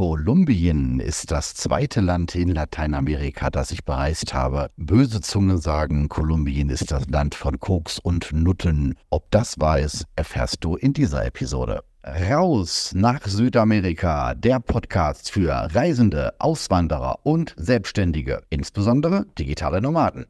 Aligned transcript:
Kolumbien 0.00 0.98
ist 0.98 1.30
das 1.30 1.52
zweite 1.52 2.00
Land 2.00 2.34
in 2.34 2.48
Lateinamerika, 2.48 3.50
das 3.50 3.70
ich 3.70 3.84
bereist 3.84 4.32
habe. 4.32 4.70
Böse 4.78 5.20
Zungen 5.20 5.58
sagen, 5.58 6.08
Kolumbien 6.08 6.70
ist 6.70 6.90
das 6.90 7.06
Land 7.10 7.34
von 7.34 7.60
Koks 7.60 7.98
und 7.98 8.32
Nutten. 8.32 8.94
Ob 9.10 9.30
das 9.30 9.60
wahr 9.60 9.78
ist, 9.78 10.06
erfährst 10.16 10.64
du 10.64 10.76
in 10.76 10.94
dieser 10.94 11.26
Episode. 11.26 11.82
Raus 12.02 12.92
nach 12.94 13.26
Südamerika, 13.26 14.32
der 14.34 14.60
Podcast 14.60 15.30
für 15.30 15.50
Reisende, 15.74 16.32
Auswanderer 16.38 17.18
und 17.24 17.54
Selbstständige, 17.58 18.40
insbesondere 18.48 19.26
digitale 19.38 19.82
Nomaden. 19.82 20.24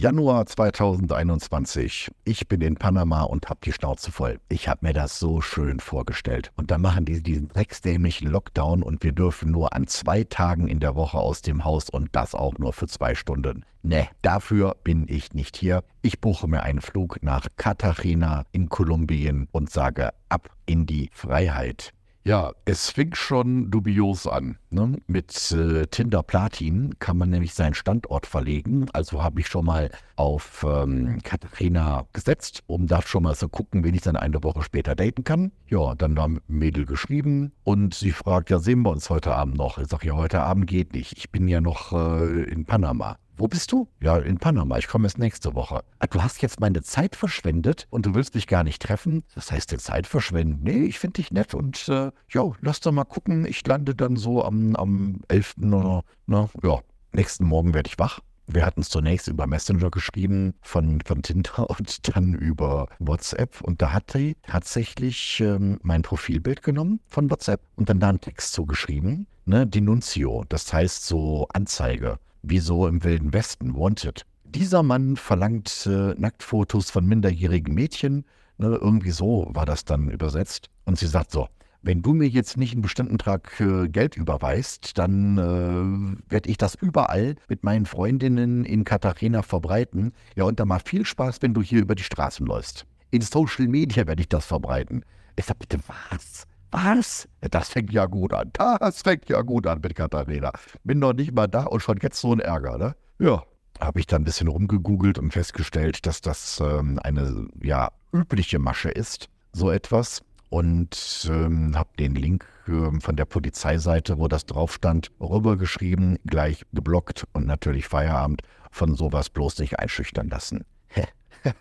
Januar 0.00 0.46
2021. 0.46 2.12
Ich 2.22 2.46
bin 2.46 2.60
in 2.60 2.76
Panama 2.76 3.24
und 3.24 3.48
habe 3.48 3.58
die 3.64 3.72
Schnauze 3.72 4.12
voll. 4.12 4.38
Ich 4.48 4.68
habe 4.68 4.86
mir 4.86 4.92
das 4.92 5.18
so 5.18 5.40
schön 5.40 5.80
vorgestellt. 5.80 6.52
Und 6.54 6.70
dann 6.70 6.82
machen 6.82 7.04
die 7.04 7.20
diesen 7.20 7.48
drecksdämlichen 7.48 8.30
Lockdown 8.30 8.84
und 8.84 9.02
wir 9.02 9.10
dürfen 9.10 9.50
nur 9.50 9.72
an 9.72 9.88
zwei 9.88 10.22
Tagen 10.22 10.68
in 10.68 10.78
der 10.78 10.94
Woche 10.94 11.18
aus 11.18 11.42
dem 11.42 11.64
Haus 11.64 11.90
und 11.90 12.10
das 12.12 12.36
auch 12.36 12.58
nur 12.58 12.72
für 12.72 12.86
zwei 12.86 13.16
Stunden. 13.16 13.64
Ne, 13.82 14.06
dafür 14.22 14.76
bin 14.84 15.06
ich 15.08 15.34
nicht 15.34 15.56
hier. 15.56 15.82
Ich 16.02 16.20
buche 16.20 16.46
mir 16.46 16.62
einen 16.62 16.80
Flug 16.80 17.20
nach 17.24 17.48
Cartagena 17.56 18.44
in 18.52 18.68
Kolumbien 18.68 19.48
und 19.50 19.68
sage 19.68 20.10
ab 20.28 20.48
in 20.64 20.86
die 20.86 21.10
Freiheit. 21.12 21.92
Ja, 22.28 22.52
es 22.66 22.90
fing 22.90 23.14
schon 23.14 23.70
dubios 23.70 24.26
an. 24.26 24.58
Ne? 24.68 24.98
Mit 25.06 25.50
äh, 25.50 25.86
Tinder 25.86 26.22
Platin 26.22 26.98
kann 26.98 27.16
man 27.16 27.30
nämlich 27.30 27.54
seinen 27.54 27.72
Standort 27.72 28.26
verlegen. 28.26 28.86
Also 28.92 29.22
habe 29.22 29.40
ich 29.40 29.46
schon 29.46 29.64
mal 29.64 29.90
auf 30.16 30.62
ähm, 30.68 31.20
Katharina 31.22 32.04
gesetzt, 32.12 32.64
um 32.66 32.86
da 32.86 33.00
schon 33.00 33.22
mal 33.22 33.34
zu 33.34 33.48
gucken, 33.48 33.82
wen 33.82 33.94
ich 33.94 34.02
dann 34.02 34.16
eine 34.16 34.44
Woche 34.44 34.62
später 34.62 34.94
daten 34.94 35.24
kann. 35.24 35.52
Ja, 35.68 35.94
dann 35.94 36.18
haben 36.18 36.42
Mädel 36.48 36.84
geschrieben 36.84 37.52
und 37.64 37.94
sie 37.94 38.10
fragt, 38.10 38.50
ja, 38.50 38.58
sehen 38.58 38.82
wir 38.82 38.90
uns 38.90 39.08
heute 39.08 39.34
Abend 39.34 39.56
noch? 39.56 39.78
Ich 39.78 39.88
sage, 39.88 40.08
ja, 40.08 40.12
heute 40.12 40.42
Abend 40.42 40.66
geht 40.66 40.92
nicht. 40.92 41.16
Ich 41.16 41.30
bin 41.30 41.48
ja 41.48 41.62
noch 41.62 41.94
äh, 41.94 42.42
in 42.42 42.66
Panama. 42.66 43.16
Wo 43.38 43.46
bist 43.46 43.70
du? 43.70 43.86
Ja, 44.00 44.18
in 44.18 44.38
Panama. 44.38 44.78
Ich 44.78 44.88
komme 44.88 45.06
erst 45.06 45.18
nächste 45.18 45.54
Woche. 45.54 45.84
Ah, 46.00 46.08
du 46.08 46.20
hast 46.20 46.42
jetzt 46.42 46.58
meine 46.58 46.82
Zeit 46.82 47.14
verschwendet 47.14 47.86
und 47.88 48.04
du 48.04 48.14
willst 48.16 48.34
mich 48.34 48.48
gar 48.48 48.64
nicht 48.64 48.82
treffen? 48.82 49.22
Das 49.36 49.52
heißt, 49.52 49.70
die 49.70 49.78
Zeit 49.78 50.08
verschwenden? 50.08 50.58
Nee, 50.64 50.82
ich 50.86 50.98
finde 50.98 51.22
dich 51.22 51.30
nett 51.30 51.54
und 51.54 51.88
äh, 51.88 52.10
ja, 52.30 52.50
lass 52.60 52.80
doch 52.80 52.90
mal 52.90 53.04
gucken. 53.04 53.46
Ich 53.46 53.64
lande 53.64 53.94
dann 53.94 54.16
so 54.16 54.44
am, 54.44 54.74
am 54.74 55.20
11. 55.28 55.54
oder, 55.62 56.02
na, 56.26 56.48
ja, 56.64 56.80
nächsten 57.12 57.44
Morgen 57.44 57.74
werde 57.74 57.88
ich 57.88 58.00
wach. 58.00 58.18
Wir 58.48 58.66
hatten 58.66 58.80
es 58.80 58.88
zunächst 58.88 59.28
über 59.28 59.46
Messenger 59.46 59.90
geschrieben 59.90 60.54
von, 60.60 61.00
von 61.02 61.22
Tinder 61.22 61.70
und 61.78 62.16
dann 62.16 62.34
über 62.34 62.88
WhatsApp. 62.98 63.60
Und 63.60 63.80
da 63.82 63.92
hat 63.92 64.10
sie 64.10 64.36
tatsächlich 64.42 65.38
ähm, 65.38 65.78
mein 65.82 66.02
Profilbild 66.02 66.64
genommen 66.64 66.98
von 67.06 67.30
WhatsApp 67.30 67.60
und 67.76 67.88
dann 67.88 68.00
da 68.00 68.08
einen 68.08 68.20
Text 68.20 68.52
zugeschrieben. 68.52 69.28
Ne, 69.44 69.64
Denuncio, 69.64 70.44
das 70.48 70.72
heißt 70.72 71.06
so 71.06 71.46
Anzeige 71.52 72.18
wie 72.42 72.58
so 72.58 72.86
im 72.86 73.04
Wilden 73.04 73.32
Westen, 73.32 73.74
Wanted. 73.74 74.24
Dieser 74.44 74.82
Mann 74.82 75.16
verlangt 75.16 75.86
äh, 75.86 76.14
Nacktfotos 76.14 76.90
von 76.90 77.06
minderjährigen 77.06 77.74
Mädchen, 77.74 78.24
ne, 78.56 78.78
irgendwie 78.80 79.10
so 79.10 79.48
war 79.50 79.66
das 79.66 79.84
dann 79.84 80.10
übersetzt. 80.10 80.70
Und 80.84 80.98
sie 80.98 81.06
sagt 81.06 81.30
so, 81.30 81.48
wenn 81.82 82.02
du 82.02 82.12
mir 82.12 82.28
jetzt 82.28 82.56
nicht 82.56 82.72
einen 82.72 82.82
bestimmten 82.82 83.18
Trag 83.18 83.60
äh, 83.60 83.88
Geld 83.88 84.16
überweist, 84.16 84.98
dann 84.98 85.38
äh, 85.38 86.30
werde 86.32 86.50
ich 86.50 86.56
das 86.56 86.74
überall 86.74 87.36
mit 87.48 87.62
meinen 87.62 87.86
Freundinnen 87.86 88.64
in 88.64 88.84
Katharina 88.84 89.42
verbreiten. 89.42 90.12
Ja, 90.34 90.44
und 90.44 90.58
dann 90.58 90.68
mal 90.68 90.80
viel 90.80 91.06
Spaß, 91.06 91.40
wenn 91.40 91.54
du 91.54 91.62
hier 91.62 91.80
über 91.80 91.94
die 91.94 92.02
Straßen 92.02 92.46
läufst. 92.46 92.84
In 93.10 93.20
Social 93.20 93.68
Media 93.68 94.06
werde 94.06 94.22
ich 94.22 94.28
das 94.28 94.46
verbreiten. 94.46 95.04
Ich 95.36 95.44
sag, 95.44 95.58
bitte 95.58 95.78
was? 96.10 96.46
Was? 96.70 97.28
Das 97.40 97.68
fängt 97.70 97.92
ja 97.92 98.06
gut 98.06 98.32
an. 98.32 98.50
Das 98.54 99.02
fängt 99.02 99.28
ja 99.28 99.40
gut 99.42 99.66
an 99.66 99.80
mit 99.82 99.94
Katharina. 99.94 100.52
Bin 100.84 100.98
noch 100.98 101.12
nicht 101.12 101.32
mal 101.32 101.46
da 101.46 101.64
und 101.64 101.80
schon 101.80 101.98
jetzt 102.02 102.20
so 102.20 102.32
ein 102.32 102.40
Ärger, 102.40 102.78
ne? 102.78 102.94
Ja. 103.18 103.42
Habe 103.80 104.00
ich 104.00 104.06
dann 104.06 104.22
ein 104.22 104.24
bisschen 104.24 104.48
rumgegoogelt 104.48 105.18
und 105.18 105.32
festgestellt, 105.32 106.04
dass 106.04 106.20
das 106.20 106.60
ähm, 106.60 106.98
eine 107.02 107.46
ja 107.62 107.90
übliche 108.12 108.58
Masche 108.58 108.90
ist, 108.90 109.28
so 109.52 109.70
etwas. 109.70 110.22
Und 110.50 111.28
ähm, 111.30 111.76
habe 111.76 111.90
den 111.98 112.14
Link 112.14 112.44
ähm, 112.66 113.00
von 113.00 113.16
der 113.16 113.26
Polizeiseite, 113.26 114.18
wo 114.18 114.28
das 114.28 114.46
drauf 114.46 114.72
stand, 114.72 115.10
rübergeschrieben, 115.20 116.18
gleich 116.26 116.64
geblockt 116.72 117.26
und 117.34 117.46
natürlich 117.46 117.86
Feierabend 117.86 118.42
von 118.70 118.96
sowas 118.96 119.30
bloß 119.30 119.58
nicht 119.58 119.78
einschüchtern 119.78 120.28
lassen. 120.28 120.64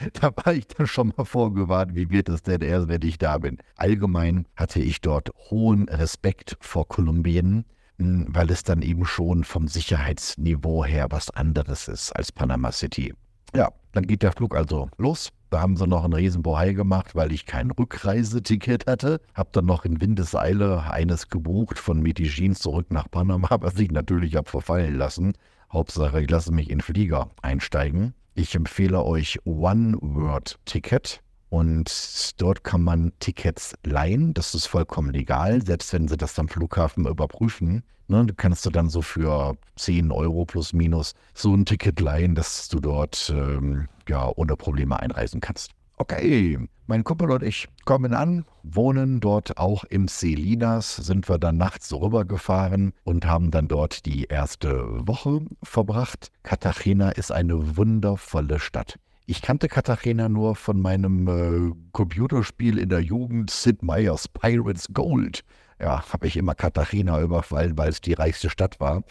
da 0.20 0.32
war 0.36 0.54
ich 0.54 0.66
dann 0.68 0.86
schon 0.86 1.12
mal 1.16 1.24
vorgewarnt, 1.24 1.94
wie 1.94 2.10
wird 2.10 2.28
es 2.28 2.42
denn 2.42 2.62
erst, 2.62 2.88
wenn 2.88 3.02
ich 3.02 3.18
da 3.18 3.38
bin. 3.38 3.58
Allgemein 3.76 4.46
hatte 4.56 4.80
ich 4.80 5.00
dort 5.00 5.30
hohen 5.50 5.88
Respekt 5.88 6.56
vor 6.60 6.88
Kolumbien, 6.88 7.64
hm, 7.98 8.26
weil 8.30 8.50
es 8.50 8.62
dann 8.62 8.82
eben 8.82 9.04
schon 9.04 9.44
vom 9.44 9.68
Sicherheitsniveau 9.68 10.84
her 10.84 11.06
was 11.10 11.30
anderes 11.30 11.88
ist 11.88 12.12
als 12.12 12.32
Panama 12.32 12.72
City. 12.72 13.14
Ja, 13.54 13.70
dann 13.92 14.06
geht 14.06 14.22
der 14.22 14.32
Flug 14.32 14.54
also 14.56 14.88
los. 14.96 15.30
Da 15.50 15.60
haben 15.60 15.76
sie 15.76 15.86
noch 15.86 16.04
einen 16.04 16.12
Riesenbohai 16.12 16.74
gemacht, 16.74 17.16
weil 17.16 17.32
ich 17.32 17.44
kein 17.44 17.72
Rückreiseticket 17.72 18.86
hatte. 18.86 19.20
Hab 19.34 19.52
dann 19.52 19.66
noch 19.66 19.84
in 19.84 20.00
Windeseile 20.00 20.88
eines 20.88 21.28
gebucht 21.28 21.78
von 21.80 22.00
Medellin 22.00 22.54
zurück 22.54 22.86
nach 22.90 23.10
Panama, 23.10 23.48
was 23.60 23.76
ich 23.78 23.90
natürlich 23.90 24.36
habe 24.36 24.48
verfallen 24.48 24.94
lassen. 24.94 25.32
Hauptsache, 25.72 26.22
ich 26.22 26.30
lasse 26.30 26.52
mich 26.52 26.70
in 26.70 26.80
Flieger 26.80 27.30
einsteigen. 27.42 28.14
Ich 28.40 28.54
empfehle 28.54 29.04
euch 29.04 29.38
One 29.44 29.98
Word 30.00 30.58
Ticket. 30.64 31.20
Und 31.50 32.32
dort 32.40 32.64
kann 32.64 32.80
man 32.80 33.12
Tickets 33.18 33.74
leihen. 33.84 34.32
Das 34.32 34.54
ist 34.54 34.64
vollkommen 34.64 35.12
legal, 35.12 35.62
selbst 35.62 35.92
wenn 35.92 36.08
sie 36.08 36.16
das 36.16 36.38
am 36.38 36.48
Flughafen 36.48 37.06
überprüfen. 37.06 37.82
Ne, 38.08 38.24
du 38.24 38.32
kannst 38.32 38.64
du 38.64 38.70
dann 38.70 38.88
so 38.88 39.02
für 39.02 39.58
10 39.76 40.10
Euro 40.10 40.46
plus 40.46 40.72
minus 40.72 41.12
so 41.34 41.54
ein 41.54 41.66
Ticket 41.66 42.00
leihen, 42.00 42.34
dass 42.34 42.70
du 42.70 42.80
dort 42.80 43.30
ähm, 43.36 43.88
ja 44.08 44.32
ohne 44.34 44.56
Probleme 44.56 44.98
einreisen 44.98 45.42
kannst. 45.42 45.72
Okay, 46.00 46.58
mein 46.86 47.04
Kumpel 47.04 47.30
und 47.30 47.42
ich 47.42 47.68
kommen 47.84 48.14
an, 48.14 48.46
wohnen 48.62 49.20
dort 49.20 49.58
auch 49.58 49.84
im 49.84 50.08
Selinas, 50.08 50.96
sind 50.96 51.28
wir 51.28 51.36
dann 51.36 51.58
nachts 51.58 51.92
rübergefahren 51.92 52.94
und 53.04 53.26
haben 53.26 53.50
dann 53.50 53.68
dort 53.68 54.06
die 54.06 54.24
erste 54.24 55.06
Woche 55.06 55.42
verbracht. 55.62 56.32
Cartagena 56.42 57.10
ist 57.10 57.30
eine 57.30 57.76
wundervolle 57.76 58.60
Stadt. 58.60 58.98
Ich 59.26 59.42
kannte 59.42 59.68
Cartagena 59.68 60.30
nur 60.30 60.56
von 60.56 60.80
meinem 60.80 61.28
äh, 61.28 61.74
Computerspiel 61.92 62.78
in 62.78 62.88
der 62.88 63.00
Jugend, 63.00 63.50
Sid 63.50 63.82
Meier's 63.82 64.26
Pirates 64.26 64.86
Gold. 64.94 65.44
Ja, 65.78 66.02
habe 66.10 66.28
ich 66.28 66.38
immer 66.38 66.54
Cartagena 66.54 67.20
überfallen, 67.20 67.76
weil 67.76 67.90
es 67.90 68.00
die 68.00 68.14
reichste 68.14 68.48
Stadt 68.48 68.80
war. 68.80 69.04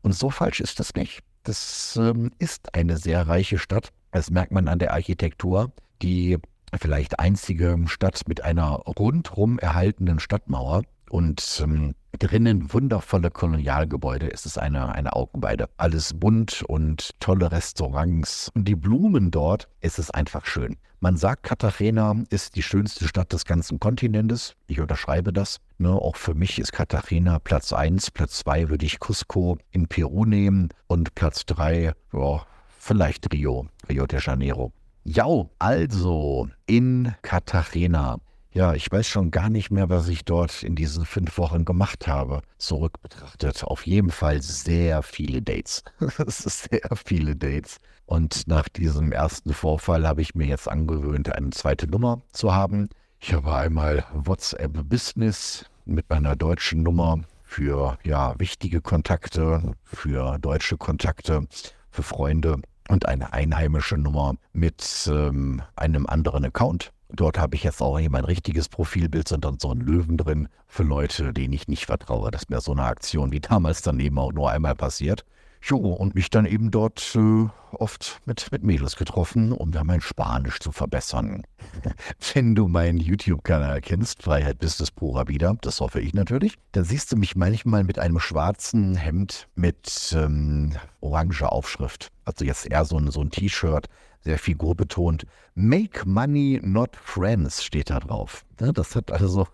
Und 0.00 0.14
so 0.14 0.30
falsch 0.30 0.60
ist 0.60 0.80
das 0.80 0.94
nicht. 0.94 1.20
Das 1.42 1.94
ähm, 2.00 2.30
ist 2.38 2.74
eine 2.74 2.96
sehr 2.96 3.28
reiche 3.28 3.58
Stadt. 3.58 3.90
Das 4.12 4.30
merkt 4.30 4.52
man 4.52 4.68
an 4.68 4.78
der 4.78 4.94
Architektur 4.94 5.72
die 6.02 6.38
vielleicht 6.78 7.18
einzige 7.18 7.78
Stadt 7.86 8.22
mit 8.26 8.42
einer 8.42 8.70
rundrum 8.98 9.58
erhaltenen 9.58 10.18
Stadtmauer 10.18 10.82
und 11.10 11.62
ähm, 11.62 11.94
drinnen 12.18 12.72
wundervolle 12.72 13.30
Kolonialgebäude. 13.30 14.32
Es 14.32 14.46
ist 14.46 14.58
eine, 14.58 14.94
eine 14.94 15.14
Augenweide. 15.14 15.68
Alles 15.76 16.14
bunt 16.14 16.62
und 16.62 17.10
tolle 17.20 17.52
Restaurants. 17.52 18.50
Und 18.54 18.66
die 18.66 18.74
Blumen 18.74 19.30
dort, 19.30 19.68
es 19.80 19.98
ist 19.98 20.14
einfach 20.14 20.46
schön. 20.46 20.76
Man 21.00 21.16
sagt, 21.16 21.42
Cartagena 21.42 22.14
ist 22.30 22.54
die 22.54 22.62
schönste 22.62 23.08
Stadt 23.08 23.32
des 23.32 23.44
ganzen 23.44 23.80
Kontinentes. 23.80 24.54
Ich 24.68 24.80
unterschreibe 24.80 25.32
das. 25.32 25.58
Ne, 25.78 25.90
auch 25.90 26.16
für 26.16 26.34
mich 26.34 26.58
ist 26.58 26.72
Cartagena 26.72 27.40
Platz 27.40 27.72
1. 27.72 28.12
Platz 28.12 28.38
2 28.38 28.68
würde 28.68 28.86
ich 28.86 29.00
Cusco 29.00 29.58
in 29.70 29.88
Peru 29.88 30.24
nehmen. 30.24 30.68
Und 30.86 31.14
Platz 31.14 31.44
3, 31.44 31.92
ja, 32.12 32.46
vielleicht 32.78 33.32
Rio, 33.32 33.66
Rio 33.88 34.06
de 34.06 34.20
Janeiro. 34.20 34.72
Ja, 35.04 35.26
also 35.58 36.48
in 36.66 37.12
Cartagena. 37.22 38.18
Ja, 38.52 38.74
ich 38.74 38.92
weiß 38.92 39.08
schon 39.08 39.32
gar 39.32 39.48
nicht 39.48 39.70
mehr, 39.72 39.88
was 39.88 40.06
ich 40.08 40.24
dort 40.24 40.62
in 40.62 40.76
diesen 40.76 41.06
fünf 41.06 41.38
Wochen 41.38 41.64
gemacht 41.64 42.06
habe. 42.06 42.42
Zurück 42.58 43.02
betrachtet. 43.02 43.64
Auf 43.64 43.84
jeden 43.84 44.10
Fall 44.10 44.42
sehr 44.42 45.02
viele 45.02 45.42
Dates. 45.42 45.82
Sehr 46.28 46.88
viele 47.04 47.34
Dates. 47.34 47.78
Und 48.06 48.46
nach 48.46 48.68
diesem 48.68 49.10
ersten 49.10 49.54
Vorfall 49.54 50.06
habe 50.06 50.22
ich 50.22 50.34
mir 50.34 50.46
jetzt 50.46 50.68
angewöhnt, 50.68 51.34
eine 51.34 51.50
zweite 51.50 51.88
Nummer 51.88 52.22
zu 52.32 52.54
haben. 52.54 52.88
Ich 53.18 53.32
habe 53.32 53.54
einmal 53.54 54.04
WhatsApp 54.12 54.88
Business 54.88 55.64
mit 55.84 56.08
meiner 56.10 56.36
deutschen 56.36 56.82
Nummer 56.82 57.20
für 57.42 57.98
ja, 58.04 58.38
wichtige 58.38 58.80
Kontakte, 58.80 59.74
für 59.82 60.38
deutsche 60.38 60.76
Kontakte, 60.76 61.46
für 61.90 62.02
Freunde 62.02 62.60
und 62.92 63.08
eine 63.08 63.32
einheimische 63.32 63.96
Nummer 63.96 64.34
mit 64.52 65.10
ähm, 65.10 65.62
einem 65.76 66.06
anderen 66.06 66.44
Account. 66.44 66.92
Dort 67.08 67.38
habe 67.38 67.56
ich 67.56 67.64
jetzt 67.64 67.80
auch 67.80 67.96
nicht 67.96 68.10
mein 68.10 68.26
richtiges 68.26 68.68
Profilbild, 68.68 69.28
sondern 69.28 69.58
so 69.58 69.70
einen 69.70 69.80
Löwen 69.80 70.18
drin 70.18 70.48
für 70.66 70.82
Leute, 70.82 71.32
denen 71.32 71.54
ich 71.54 71.68
nicht 71.68 71.86
vertraue. 71.86 72.30
Das 72.30 72.42
ist 72.42 72.50
mir 72.50 72.60
so 72.60 72.72
eine 72.72 72.84
Aktion 72.84 73.32
wie 73.32 73.40
damals 73.40 73.80
daneben 73.80 74.18
auch 74.18 74.32
nur 74.32 74.50
einmal 74.50 74.74
passiert. 74.74 75.24
Jo, 75.64 75.76
und 75.76 76.16
mich 76.16 76.28
dann 76.28 76.44
eben 76.44 76.72
dort 76.72 77.14
äh, 77.14 77.46
oft 77.70 78.20
mit, 78.24 78.50
mit 78.50 78.64
Mädels 78.64 78.96
getroffen, 78.96 79.52
um 79.52 79.70
da 79.70 79.84
mein 79.84 80.00
Spanisch 80.00 80.58
zu 80.58 80.72
verbessern. 80.72 81.44
Wenn 82.34 82.56
du 82.56 82.66
meinen 82.66 82.98
YouTube-Kanal 82.98 83.80
kennst, 83.80 84.24
Freiheit 84.24 84.58
Business 84.58 84.90
Pura 84.90 85.28
wieder, 85.28 85.56
das 85.60 85.78
hoffe 85.78 86.00
ich 86.00 86.14
natürlich, 86.14 86.58
dann 86.72 86.82
siehst 86.82 87.12
du 87.12 87.16
mich 87.16 87.36
manchmal 87.36 87.84
mit 87.84 88.00
einem 88.00 88.18
schwarzen 88.18 88.96
Hemd 88.96 89.46
mit 89.54 90.12
ähm, 90.18 90.72
oranger 91.00 91.52
Aufschrift. 91.52 92.08
Also 92.24 92.44
jetzt 92.44 92.68
eher 92.68 92.84
so 92.84 92.98
ein, 92.98 93.12
so 93.12 93.20
ein 93.20 93.30
T-Shirt, 93.30 93.86
sehr 94.22 94.38
figurbetont. 94.38 95.26
Make 95.54 96.08
Money, 96.08 96.60
not 96.64 96.96
Friends 96.96 97.62
steht 97.62 97.90
da 97.90 98.00
drauf. 98.00 98.44
Das 98.56 98.96
hat 98.96 99.12
also 99.12 99.46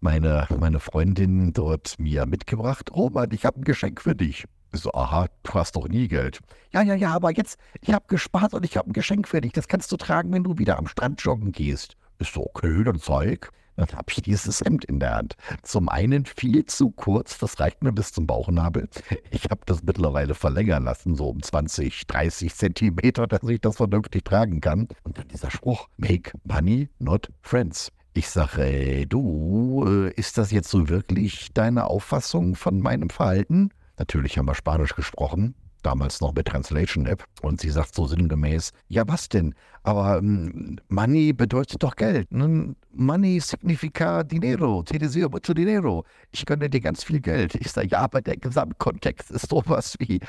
meine, 0.00 0.46
meine 0.58 0.80
Freundin 0.80 1.52
dort 1.52 1.98
mir 1.98 2.24
mitgebracht. 2.24 2.90
Oh 2.94 3.10
Mann, 3.10 3.28
ich 3.32 3.44
habe 3.44 3.60
ein 3.60 3.64
Geschenk 3.64 4.00
für 4.00 4.14
dich. 4.14 4.46
So, 4.74 4.92
aha, 4.92 5.28
du 5.44 5.54
hast 5.54 5.76
doch 5.76 5.88
nie 5.88 6.08
Geld. 6.08 6.40
Ja, 6.72 6.82
ja, 6.82 6.94
ja, 6.94 7.12
aber 7.12 7.30
jetzt, 7.30 7.58
ich 7.80 7.92
habe 7.92 8.04
gespart 8.08 8.54
und 8.54 8.64
ich 8.64 8.76
habe 8.76 8.90
ein 8.90 8.92
Geschenk 8.92 9.28
für 9.28 9.40
dich. 9.40 9.52
Das 9.52 9.68
kannst 9.68 9.92
du 9.92 9.96
tragen, 9.96 10.32
wenn 10.32 10.44
du 10.44 10.58
wieder 10.58 10.78
am 10.78 10.88
Strand 10.88 11.22
joggen 11.22 11.52
gehst. 11.52 11.96
Ist 12.18 12.34
so, 12.34 12.44
okay, 12.44 12.82
dann 12.84 12.98
zeig. 12.98 13.50
Dann 13.76 13.88
habe 13.88 14.04
ich 14.08 14.22
dieses 14.22 14.60
Hemd 14.60 14.84
in 14.84 15.00
der 15.00 15.16
Hand. 15.16 15.36
Zum 15.62 15.88
einen 15.88 16.26
viel 16.26 16.64
zu 16.64 16.90
kurz, 16.90 17.38
das 17.38 17.58
reicht 17.58 17.82
mir 17.82 17.92
bis 17.92 18.12
zum 18.12 18.26
Bauchnabel. 18.26 18.88
Ich 19.30 19.44
habe 19.50 19.62
das 19.66 19.82
mittlerweile 19.82 20.34
verlängern 20.34 20.84
lassen, 20.84 21.16
so 21.16 21.28
um 21.28 21.42
20, 21.42 22.06
30 22.06 22.54
Zentimeter, 22.54 23.26
dass 23.26 23.42
ich 23.42 23.60
das 23.60 23.76
vernünftig 23.76 24.24
tragen 24.24 24.60
kann. 24.60 24.88
Und 25.02 25.18
dann 25.18 25.26
dieser 25.28 25.50
Spruch, 25.50 25.88
make 25.96 26.32
money, 26.44 26.88
not 27.00 27.30
friends. 27.42 27.90
Ich 28.12 28.28
sage, 28.28 28.62
ey, 28.62 29.06
du, 29.06 29.84
äh, 29.88 30.12
ist 30.12 30.38
das 30.38 30.52
jetzt 30.52 30.70
so 30.70 30.88
wirklich 30.88 31.52
deine 31.52 31.86
Auffassung 31.88 32.54
von 32.54 32.78
meinem 32.78 33.10
Verhalten? 33.10 33.70
Natürlich 33.98 34.38
haben 34.38 34.46
wir 34.46 34.54
Spanisch 34.54 34.94
gesprochen, 34.94 35.54
damals 35.84 36.20
noch 36.20 36.34
mit 36.34 36.46
Translation 36.46 37.06
App. 37.06 37.24
Und 37.42 37.60
sie 37.60 37.70
sagt 37.70 37.94
so 37.94 38.06
sinngemäß, 38.06 38.72
ja 38.88 39.06
was 39.06 39.28
denn? 39.28 39.54
Aber 39.82 40.18
ähm, 40.18 40.78
Money 40.88 41.32
bedeutet 41.32 41.82
doch 41.82 41.94
Geld. 41.94 42.30
Ne? 42.32 42.74
Money 42.92 43.38
significa 43.40 44.22
dinero, 44.22 44.82
te 44.82 44.98
deseo 44.98 45.28
mucho 45.28 45.54
dinero. 45.54 46.04
Ich 46.32 46.44
gönne 46.46 46.68
dir 46.70 46.80
ganz 46.80 47.04
viel 47.04 47.20
Geld. 47.20 47.54
Ich 47.54 47.70
sage, 47.70 47.88
ja, 47.88 48.00
aber 48.00 48.20
der 48.22 48.36
Gesamtkontext 48.36 49.30
ist 49.30 49.48
sowas 49.48 49.94
wie, 49.98 50.20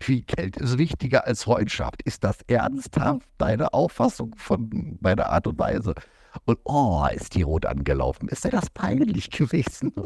wie 0.00 0.22
Geld 0.22 0.56
ist 0.56 0.78
wichtiger 0.78 1.26
als 1.26 1.44
Freundschaft. 1.44 2.02
Ist 2.02 2.22
das 2.22 2.38
ernsthaft 2.46 3.26
deine 3.38 3.72
Auffassung 3.72 4.34
von 4.36 4.98
meiner 5.00 5.30
Art 5.30 5.46
und 5.46 5.58
Weise? 5.58 5.94
Und 6.44 6.58
oh, 6.64 7.04
ist 7.12 7.34
die 7.34 7.42
rot 7.42 7.66
angelaufen. 7.66 8.28
Ist 8.28 8.44
dir 8.44 8.50
das 8.50 8.70
peinlich 8.70 9.30
gewesen? 9.30 9.92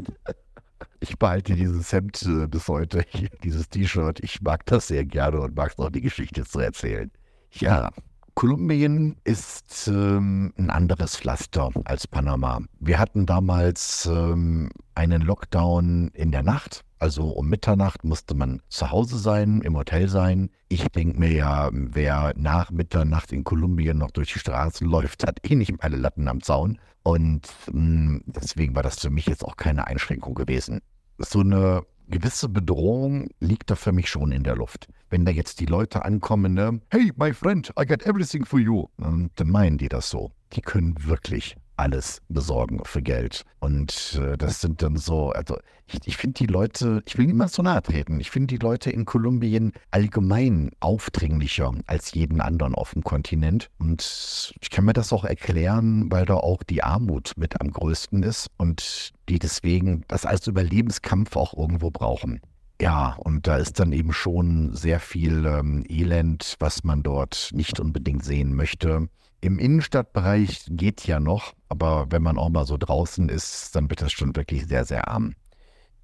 Ich 1.00 1.18
behalte 1.18 1.54
dieses 1.54 1.92
Hemd 1.92 2.22
äh, 2.22 2.46
bis 2.46 2.68
heute, 2.68 3.04
dieses 3.42 3.68
T-Shirt. 3.68 4.20
Ich 4.22 4.40
mag 4.42 4.66
das 4.66 4.88
sehr 4.88 5.04
gerne 5.04 5.40
und 5.40 5.56
mag 5.56 5.72
es 5.72 5.78
auch, 5.78 5.90
die 5.90 6.00
Geschichte 6.00 6.44
zu 6.44 6.60
erzählen. 6.60 7.10
Ja, 7.52 7.90
Kolumbien 8.34 9.16
ist 9.24 9.88
ähm, 9.88 10.52
ein 10.56 10.70
anderes 10.70 11.16
Pflaster 11.16 11.70
als 11.84 12.06
Panama. 12.06 12.60
Wir 12.80 12.98
hatten 12.98 13.26
damals 13.26 14.06
ähm, 14.06 14.70
einen 14.94 15.22
Lockdown 15.22 16.08
in 16.14 16.32
der 16.32 16.42
Nacht. 16.42 16.82
Also 16.98 17.28
um 17.28 17.48
Mitternacht 17.48 18.04
musste 18.04 18.34
man 18.34 18.62
zu 18.68 18.90
Hause 18.90 19.18
sein, 19.18 19.60
im 19.62 19.76
Hotel 19.76 20.08
sein. 20.08 20.50
Ich 20.68 20.86
denke 20.88 21.18
mir 21.18 21.32
ja, 21.32 21.68
wer 21.72 22.32
nach 22.36 22.70
Mitternacht 22.70 23.32
in 23.32 23.44
Kolumbien 23.44 23.98
noch 23.98 24.12
durch 24.12 24.32
die 24.32 24.38
Straßen 24.38 24.88
läuft, 24.88 25.26
hat 25.26 25.38
eh 25.48 25.54
nicht 25.54 25.74
alle 25.80 25.96
Latten 25.96 26.28
am 26.28 26.42
Zaun. 26.42 26.78
Und 27.02 27.48
mh, 27.66 27.72
hm, 27.72 28.22
deswegen 28.26 28.74
war 28.74 28.82
das 28.82 29.00
für 29.00 29.10
mich 29.10 29.26
jetzt 29.26 29.44
auch 29.44 29.56
keine 29.56 29.88
Einschränkung 29.88 30.34
gewesen. 30.34 30.80
So 31.18 31.40
eine 31.40 31.82
gewisse 32.12 32.48
Bedrohung 32.48 33.28
liegt 33.40 33.70
da 33.70 33.74
für 33.74 33.90
mich 33.90 34.08
schon 34.08 34.30
in 34.30 34.44
der 34.44 34.54
Luft. 34.54 34.86
Wenn 35.10 35.24
da 35.24 35.32
jetzt 35.32 35.58
die 35.58 35.66
Leute 35.66 36.04
ankommen, 36.04 36.54
ne, 36.54 36.80
hey, 36.90 37.10
my 37.16 37.32
friend, 37.32 37.72
I 37.80 37.84
got 37.84 38.04
everything 38.06 38.44
for 38.44 38.60
you, 38.60 38.86
dann 38.98 39.30
meinen 39.44 39.78
die 39.78 39.88
das 39.88 40.08
so. 40.08 40.30
Die 40.52 40.60
können 40.60 40.94
wirklich 41.04 41.56
alles 41.82 42.22
besorgen 42.28 42.80
für 42.84 43.02
Geld. 43.02 43.44
Und 43.58 44.20
äh, 44.22 44.38
das 44.38 44.60
sind 44.60 44.82
dann 44.82 44.96
so, 44.96 45.30
also 45.30 45.58
ich, 45.86 45.98
ich 46.04 46.16
finde 46.16 46.38
die 46.38 46.46
Leute, 46.46 47.02
ich 47.06 47.18
will 47.18 47.26
niemand 47.26 47.50
so 47.50 47.62
nahe 47.62 47.82
treten, 47.82 48.20
ich 48.20 48.30
finde 48.30 48.46
die 48.46 48.62
Leute 48.62 48.90
in 48.90 49.04
Kolumbien 49.04 49.72
allgemein 49.90 50.70
aufdringlicher 50.78 51.72
als 51.86 52.14
jeden 52.14 52.40
anderen 52.40 52.76
auf 52.76 52.92
dem 52.92 53.02
Kontinent. 53.02 53.68
Und 53.78 54.54
ich 54.60 54.70
kann 54.70 54.84
mir 54.84 54.92
das 54.92 55.12
auch 55.12 55.24
erklären, 55.24 56.10
weil 56.10 56.24
da 56.24 56.34
auch 56.34 56.62
die 56.62 56.84
Armut 56.84 57.32
mit 57.36 57.60
am 57.60 57.72
größten 57.72 58.22
ist 58.22 58.48
und 58.56 59.12
die 59.28 59.40
deswegen 59.40 60.04
das 60.06 60.24
als 60.24 60.46
Überlebenskampf 60.46 61.36
auch 61.36 61.52
irgendwo 61.54 61.90
brauchen. 61.90 62.40
Ja, 62.80 63.14
und 63.18 63.46
da 63.46 63.58
ist 63.58 63.78
dann 63.78 63.92
eben 63.92 64.12
schon 64.12 64.74
sehr 64.74 64.98
viel 64.98 65.46
ähm, 65.46 65.84
Elend, 65.88 66.56
was 66.58 66.84
man 66.84 67.02
dort 67.02 67.50
nicht 67.52 67.78
unbedingt 67.78 68.24
sehen 68.24 68.54
möchte. 68.54 69.08
Im 69.42 69.58
Innenstadtbereich 69.58 70.66
geht 70.70 71.04
ja 71.04 71.18
noch, 71.18 71.52
aber 71.68 72.06
wenn 72.10 72.22
man 72.22 72.38
auch 72.38 72.48
mal 72.48 72.64
so 72.64 72.76
draußen 72.78 73.28
ist, 73.28 73.74
dann 73.74 73.90
wird 73.90 74.00
das 74.00 74.12
schon 74.12 74.36
wirklich 74.36 74.68
sehr, 74.68 74.84
sehr 74.84 75.08
arm. 75.08 75.34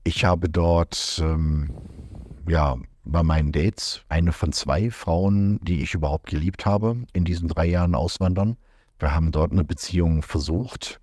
Ich 0.03 0.25
habe 0.25 0.49
dort, 0.49 1.23
ähm, 1.23 1.71
ja, 2.49 2.77
bei 3.05 3.23
meinen 3.23 3.53
Dates 3.53 4.03
eine 4.09 4.33
von 4.33 4.53
zwei 4.53 4.91
Frauen, 4.91 5.61
die 5.63 5.83
ich 5.83 5.95
überhaupt 5.95 6.29
geliebt 6.29 6.67
habe, 6.67 7.05
in 7.13 7.25
diesen 7.25 7.47
drei 7.47 7.67
Jahren 7.67 7.95
Auswandern. 7.95 8.57
Wir 8.99 9.15
haben 9.15 9.31
dort 9.31 9.53
eine 9.53 9.65
Beziehung 9.65 10.23
versucht. 10.23 11.01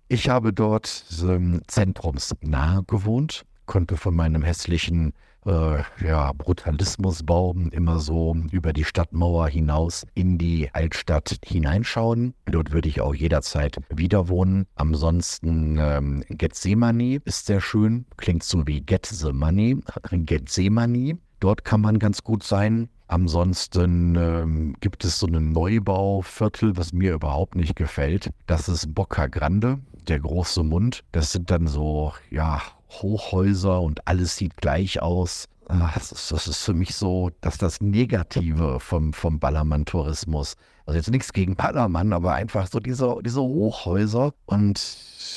Ich 0.08 0.30
habe 0.30 0.52
dort 0.52 1.06
ähm, 1.22 1.62
zentrumsnah 1.68 2.82
gewohnt, 2.88 3.46
konnte 3.68 3.98
von 3.98 4.16
meinem 4.16 4.42
hässlichen 4.42 5.14
äh, 5.46 5.84
ja, 6.06 6.32
Brutalismusbaum 6.34 7.70
immer 7.70 8.00
so 8.00 8.36
über 8.52 8.74
die 8.74 8.84
Stadtmauer 8.84 9.48
hinaus 9.48 10.06
in 10.14 10.38
die 10.38 10.70
Altstadt 10.74 11.38
hineinschauen. 11.44 12.34
Dort 12.46 12.72
würde 12.72 12.90
ich 12.90 13.02
auch 13.02 13.14
jederzeit 13.14 13.78
wieder 13.90 14.28
wohnen. 14.28 14.68
Ansonsten 14.76 15.78
ähm, 15.80 16.24
Gethsemane 16.30 17.22
ist 17.26 17.46
sehr 17.46 17.62
schön, 17.62 18.06
klingt 18.18 18.44
so 18.44 18.66
wie 18.68 18.82
Get 18.82 19.06
the 19.06 19.32
Money. 19.32 19.80
Gethsemane, 20.12 21.18
dort 21.40 21.66
kann 21.66 21.82
man 21.82 22.00
ganz 22.00 22.24
gut 22.24 22.44
sein. 22.44 22.90
Ansonsten 23.08 24.16
ähm, 24.16 24.76
gibt 24.80 25.04
es 25.04 25.20
so 25.20 25.28
ein 25.28 25.52
Neubauviertel, 25.52 26.78
was 26.78 26.94
mir 26.94 27.14
überhaupt 27.14 27.56
nicht 27.56 27.76
gefällt. 27.76 28.30
Das 28.48 28.70
ist 28.70 28.96
Boca 28.96 29.28
Grande, 29.28 29.80
der 30.08 30.22
große 30.22 30.64
Mund. 30.64 31.04
Das 31.12 31.34
sind 31.34 31.52
dann 31.52 31.68
so, 31.68 32.14
ja, 32.30 32.62
Hochhäuser 32.92 33.82
und 33.82 34.08
alles 34.08 34.36
sieht 34.36 34.58
gleich 34.58 35.02
aus. 35.02 35.48
Ah, 35.68 35.92
das 35.94 36.12
ist, 36.12 36.32
das 36.32 36.48
ist 36.48 36.64
für 36.64 36.74
mich 36.74 36.96
so, 36.96 37.32
dass 37.40 37.58
das 37.58 37.80
Negative 37.80 38.80
vom, 38.82 39.14
vom 39.14 39.40
Ballermann-Tourismus. 39.40 40.56
Also 40.86 40.98
jetzt 40.98 41.12
nichts 41.12 41.32
gegen 41.32 41.56
Ballermann, 41.56 42.12
aber 42.12 42.34
einfach 42.34 42.68
so 42.68 42.82
diese, 42.82 43.18
diese 43.24 43.42
Hochhäuser 43.42 44.34
und 44.46 44.82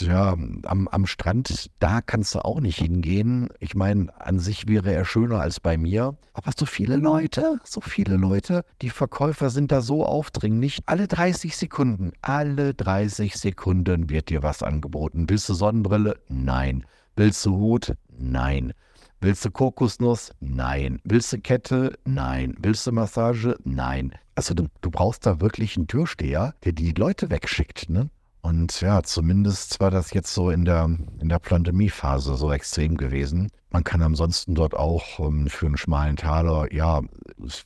ja, 0.00 0.36
am, 0.64 0.88
am 0.88 1.06
Strand, 1.06 1.70
da 1.78 2.00
kannst 2.00 2.34
du 2.34 2.44
auch 2.44 2.60
nicht 2.60 2.78
hingehen. 2.78 3.48
Ich 3.60 3.76
meine, 3.76 4.08
an 4.20 4.40
sich 4.40 4.66
wäre 4.66 4.92
er 4.92 5.04
schöner 5.04 5.40
als 5.40 5.60
bei 5.60 5.76
mir. 5.76 6.16
Aber 6.32 6.50
so 6.56 6.66
viele 6.66 6.96
Leute, 6.96 7.60
so 7.62 7.80
viele 7.80 8.16
Leute, 8.16 8.64
die 8.82 8.90
Verkäufer 8.90 9.50
sind 9.50 9.70
da 9.70 9.82
so 9.82 10.04
aufdringlich. 10.04 10.80
Alle 10.86 11.06
30 11.06 11.56
Sekunden, 11.56 12.10
alle 12.22 12.74
30 12.74 13.36
Sekunden 13.36 14.10
wird 14.10 14.30
dir 14.30 14.42
was 14.42 14.64
angeboten. 14.64 15.26
Willst 15.28 15.48
du 15.48 15.54
Sonnenbrille? 15.54 16.16
Nein. 16.28 16.84
Willst 17.16 17.46
du 17.46 17.56
Hut? 17.56 17.94
Nein. 18.18 18.72
Willst 19.20 19.44
du 19.44 19.50
Kokosnuss? 19.50 20.32
Nein. 20.40 21.00
Willst 21.04 21.32
du 21.32 21.38
Kette? 21.38 21.96
Nein. 22.04 22.56
Willst 22.58 22.86
du 22.86 22.92
Massage? 22.92 23.56
Nein. 23.64 24.12
Also 24.34 24.52
du, 24.52 24.66
du 24.80 24.90
brauchst 24.90 25.24
da 25.24 25.40
wirklich 25.40 25.76
einen 25.76 25.86
Türsteher, 25.86 26.54
der 26.64 26.72
die 26.72 26.92
Leute 26.92 27.30
wegschickt, 27.30 27.88
ne? 27.88 28.10
Und 28.42 28.80
ja, 28.82 29.02
zumindest 29.02 29.80
war 29.80 29.90
das 29.90 30.12
jetzt 30.12 30.34
so 30.34 30.50
in 30.50 30.64
der, 30.64 30.84
in 31.20 31.28
der 31.28 31.38
Pandemiephase 31.38 32.36
so 32.36 32.52
extrem 32.52 32.96
gewesen. 32.96 33.50
Man 33.74 33.82
kann 33.82 34.02
ansonsten 34.02 34.54
dort 34.54 34.76
auch 34.76 35.18
ähm, 35.18 35.48
für 35.48 35.66
einen 35.66 35.76
schmalen 35.76 36.14
Taler 36.14 36.72
ja 36.72 37.02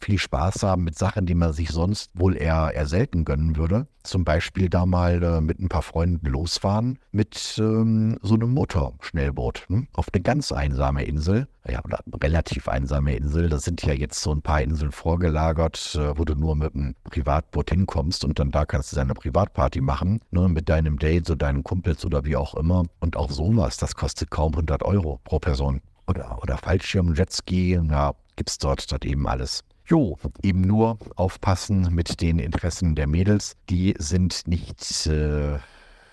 viel 0.01 0.19
Spaß 0.19 0.63
haben 0.63 0.85
mit 0.85 0.97
Sachen, 0.97 1.27
die 1.27 1.35
man 1.35 1.53
sich 1.53 1.69
sonst 1.69 2.11
wohl 2.15 2.35
eher, 2.35 2.71
eher 2.75 2.87
selten 2.87 3.27
gönnen 3.27 3.59
würde. 3.59 3.87
Zum 4.05 4.25
Beispiel 4.25 4.71
da 4.71 4.87
mal 4.87 5.23
äh, 5.23 5.43
mit 5.43 5.61
ein 5.61 5.69
paar 5.69 5.83
Freunden 5.83 6.27
losfahren 6.27 6.99
mit 7.13 7.57
ähm, 7.59 8.17
so 8.23 8.37
einem 8.37 8.55
Motorschnellboot 8.55 9.67
ne? 9.69 9.87
auf 9.93 10.07
eine 10.11 10.23
ganz 10.23 10.51
einsame 10.51 11.05
Insel. 11.05 11.47
Ja, 11.69 11.85
oder 11.85 11.99
relativ 12.23 12.69
einsame 12.69 13.15
Insel. 13.15 13.51
Da 13.51 13.59
sind 13.59 13.83
ja 13.83 13.93
jetzt 13.93 14.23
so 14.23 14.33
ein 14.33 14.41
paar 14.41 14.63
Inseln 14.63 14.93
vorgelagert, 14.93 15.95
äh, 15.95 16.17
wo 16.19 16.25
du 16.25 16.35
nur 16.35 16.57
mit 16.57 16.75
einem 16.75 16.95
Privatboot 17.05 17.69
hinkommst 17.69 18.25
und 18.25 18.39
dann 18.39 18.51
da 18.51 18.65
kannst 18.65 18.93
du 18.93 18.97
deine 18.97 19.13
Privatparty 19.13 19.83
machen, 19.83 20.23
ne? 20.31 20.49
mit 20.49 20.71
deinem 20.71 20.99
Date, 20.99 21.27
so 21.27 21.35
deinen 21.35 21.65
Kumpels 21.65 22.03
oder 22.07 22.25
wie 22.25 22.37
auch 22.37 22.55
immer. 22.55 22.85
Und 22.99 23.19
auch 23.19 23.31
sowas, 23.31 23.77
das 23.77 23.95
kostet 23.95 24.31
kaum 24.31 24.53
100 24.53 24.83
Euro 24.85 25.21
pro 25.23 25.39
Person 25.39 25.83
oder, 26.09 26.39
oder 26.43 26.57
Fallschirm, 26.57 27.15
Jetski, 27.15 27.75
ja, 27.75 28.13
es 28.45 28.59
dort, 28.59 28.91
dort 28.91 29.05
eben 29.05 29.27
alles. 29.29 29.63
Jo, 29.87 30.19
eben 30.43 30.61
nur 30.61 30.99
aufpassen 31.17 31.95
mit 31.95 32.21
den 32.21 32.39
Interessen 32.39 32.95
der 32.95 33.07
Mädels. 33.07 33.57
Die 33.71 33.95
sind 33.99 34.47
nicht 34.47 35.07
äh, 35.07 35.59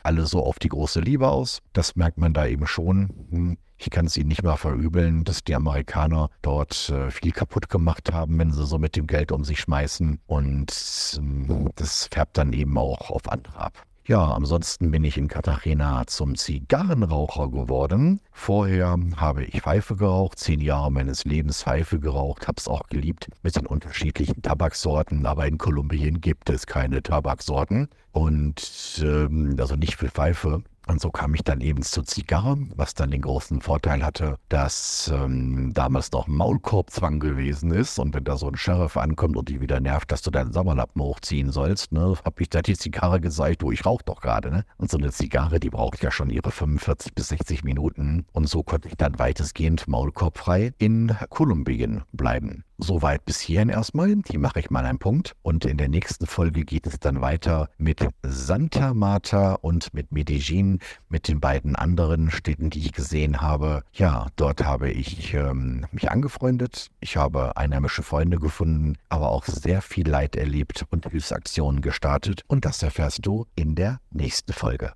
alle 0.03 0.25
so 0.25 0.43
auf 0.45 0.59
die 0.59 0.69
große 0.69 1.01
Liebe 1.01 1.29
aus. 1.29 1.59
Das 1.73 1.95
merkt 1.95 2.17
man 2.17 2.33
da 2.33 2.45
eben 2.45 2.67
schon. 2.67 3.09
Hm, 3.31 3.57
ich 3.77 3.89
kann 3.89 4.05
es 4.05 4.15
ihnen 4.15 4.29
nicht 4.29 4.43
mal 4.43 4.55
verübeln, 4.55 5.25
dass 5.25 5.43
die 5.43 5.55
Amerikaner 5.55 6.29
dort 6.41 6.89
äh, 6.89 7.11
viel 7.11 7.33
kaputt 7.33 7.67
gemacht 7.69 8.13
haben, 8.13 8.39
wenn 8.39 8.51
sie 8.51 8.65
so 8.65 8.79
mit 8.79 8.95
dem 8.95 9.07
Geld 9.07 9.33
um 9.33 9.43
sich 9.43 9.59
schmeißen. 9.59 10.19
Und 10.25 10.71
äh, 11.19 11.69
das 11.75 12.07
färbt 12.11 12.37
dann 12.37 12.53
eben 12.53 12.77
auch 12.77 13.09
auf 13.09 13.27
andere 13.27 13.57
ab. 13.59 13.85
Ja, 14.07 14.33
ansonsten 14.33 14.91
bin 14.91 15.03
ich 15.03 15.17
in 15.17 15.27
Cartagena 15.27 16.05
zum 16.05 16.35
Zigarrenraucher 16.35 17.50
geworden. 17.50 18.19
Vorher 18.31 18.95
habe 19.15 19.45
ich 19.45 19.63
Pfeife 19.63 19.95
geraucht, 19.95 20.38
zehn 20.38 20.62
Jahre 20.62 20.91
meines 20.91 21.25
Lebens 21.25 21.63
Pfeife 21.63 22.00
geraucht, 22.00 22.47
habe 22.47 22.57
es 22.59 22.67
auch 22.67 22.83
geliebt 22.88 23.29
mit 23.41 23.55
den 23.55 23.65
unterschiedlichen 23.65 24.43
Tabaksorten, 24.43 25.25
aber 25.25 25.47
in 25.47 25.57
Kolumbien 25.57 26.21
gibt 26.21 26.51
es 26.51 26.67
keine 26.67 27.01
Tabaksorten 27.01 27.89
und 28.12 29.01
ähm, 29.03 29.55
also 29.57 29.75
nicht 29.75 29.95
für 29.95 30.09
Pfeife. 30.09 30.62
Und 30.87 31.01
so 31.01 31.09
kam 31.09 31.33
ich 31.33 31.43
dann 31.43 31.61
eben 31.61 31.81
zur 31.81 32.05
Zigarre, 32.05 32.57
was 32.75 32.93
dann 32.93 33.11
den 33.11 33.21
großen 33.21 33.61
Vorteil 33.61 34.03
hatte, 34.03 34.37
dass 34.49 35.11
ähm, 35.13 35.73
damals 35.73 36.11
noch 36.11 36.27
Maulkorbzwang 36.27 37.19
gewesen 37.19 37.71
ist. 37.71 37.97
Und 37.99 38.13
wenn 38.13 38.23
da 38.23 38.37
so 38.37 38.47
ein 38.47 38.55
Sheriff 38.55 38.97
ankommt 38.97 39.37
und 39.37 39.49
die 39.49 39.61
wieder 39.61 39.79
nervt, 39.79 40.11
dass 40.11 40.21
du 40.21 40.31
deinen 40.31 40.53
Sommerlappen 40.53 41.01
hochziehen 41.01 41.51
sollst, 41.51 41.91
ne, 41.91 42.15
habe 42.23 42.41
ich 42.41 42.49
da 42.49 42.61
die 42.61 42.77
Zigarre 42.77 43.19
gesagt, 43.19 43.61
du, 43.61 43.71
ich 43.71 43.85
rauche 43.85 44.03
doch 44.05 44.21
gerade. 44.21 44.51
Ne? 44.51 44.65
Und 44.77 44.91
so 44.91 44.97
eine 44.97 45.11
Zigarre, 45.11 45.59
die 45.59 45.69
braucht 45.69 46.03
ja 46.03 46.11
schon 46.11 46.29
ihre 46.29 46.51
45 46.51 47.13
bis 47.13 47.29
60 47.29 47.63
Minuten. 47.63 48.25
Und 48.31 48.47
so 48.47 48.63
konnte 48.63 48.87
ich 48.87 48.95
dann 48.95 49.17
weitestgehend 49.17 49.87
maulkorbfrei 49.87 50.73
in 50.77 51.15
Kolumbien 51.29 52.03
bleiben. 52.11 52.63
Soweit 52.77 53.23
bis 53.23 53.39
hierhin 53.39 53.69
erstmal. 53.69 54.15
Die 54.17 54.37
mache 54.37 54.59
ich 54.59 54.69
mal 54.69 54.85
einen 54.85 54.99
Punkt. 54.99 55.33
Und 55.41 55.63
in 55.63 55.77
der 55.77 55.87
nächsten 55.87 56.27
Folge 56.27 56.65
geht 56.65 56.87
es 56.87 56.99
dann 56.99 57.21
weiter 57.21 57.69
mit 57.77 58.05
Santa 58.21 58.93
Marta 58.93 59.53
und 59.53 59.93
mit 59.93 60.11
Medellin, 60.11 60.75
mit 61.10 61.27
den 61.27 61.39
beiden 61.39 61.75
anderen 61.75 62.32
Städten, 62.32 62.70
die 62.70 62.79
ich 62.79 62.94
gesehen 62.94 63.41
habe. 63.41 63.84
Ja, 63.94 64.27
dort 64.36 64.63
habe 64.63 64.89
ich 64.89 65.34
ähm, 65.34 65.86
mich 65.91 66.12
angefreundet. 66.12 66.89
Ich 67.00 67.17
habe 67.17 67.58
einheimische 67.58 68.03
Freunde 68.03 68.39
gefunden, 68.39 68.98
aber 69.10 69.29
auch 69.29 69.46
sehr 69.46 69.82
viel 69.82 70.08
Leid 70.08 70.36
erlebt 70.36 70.86
und 70.89 71.10
Hilfsaktionen 71.10 71.82
gestartet. 71.82 72.44
Und 72.48 72.65
das 72.65 72.82
erfährst 72.84 73.25
du 73.25 73.46
in 73.55 73.75
der 73.75 74.00
nächsten 74.12 74.53
Folge. 74.53 74.94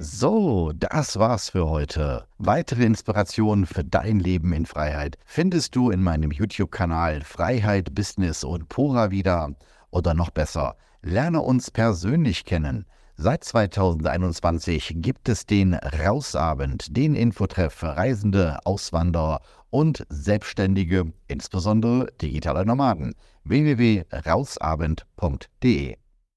So, 0.00 0.72
das 0.74 1.18
war's 1.18 1.50
für 1.50 1.68
heute. 1.68 2.26
Weitere 2.38 2.84
Inspirationen 2.84 3.66
für 3.66 3.84
dein 3.84 4.18
Leben 4.18 4.52
in 4.52 4.66
Freiheit 4.66 5.16
findest 5.24 5.76
du 5.76 5.90
in 5.90 6.02
meinem 6.02 6.32
YouTube-Kanal 6.32 7.22
Freiheit, 7.22 7.94
Business 7.94 8.42
und 8.42 8.68
Pura 8.68 9.10
wieder. 9.10 9.50
Oder 9.90 10.14
noch 10.14 10.30
besser, 10.30 10.76
lerne 11.02 11.40
uns 11.40 11.70
persönlich 11.70 12.44
kennen. 12.44 12.84
Seit 13.16 13.44
2021 13.44 14.94
gibt 14.96 15.28
es 15.28 15.46
den 15.46 15.74
Rausabend, 15.74 16.96
den 16.96 17.14
Infotreff 17.16 17.74
für 17.74 17.96
Reisende, 17.96 18.58
Auswanderer 18.64 19.40
und 19.70 20.06
Selbstständige, 20.08 21.12
insbesondere 21.26 22.06
digitale 22.20 22.64
Nomaden. 22.64 23.14
www.rausabend.de 23.44 25.96